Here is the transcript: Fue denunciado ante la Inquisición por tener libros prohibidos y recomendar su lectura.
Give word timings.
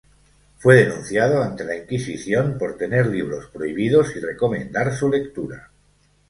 Fue 0.57 0.77
denunciado 0.77 1.43
ante 1.43 1.63
la 1.63 1.75
Inquisición 1.77 2.57
por 2.57 2.75
tener 2.75 3.05
libros 3.05 3.49
prohibidos 3.53 4.15
y 4.15 4.19
recomendar 4.19 4.95
su 4.95 5.07
lectura. 5.11 5.69